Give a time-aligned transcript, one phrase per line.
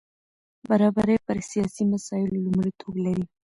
[0.69, 3.25] برابري پر سیاسي مسایلو لومړیتوب لري.